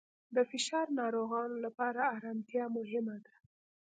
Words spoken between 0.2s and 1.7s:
د فشار ناروغانو